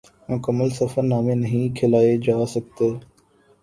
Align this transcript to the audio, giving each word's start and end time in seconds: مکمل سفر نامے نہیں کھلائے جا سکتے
مکمل 0.29 0.69
سفر 0.79 1.03
نامے 1.03 1.35
نہیں 1.35 1.75
کھلائے 1.77 2.13
جا 2.25 2.37
سکتے 2.53 2.87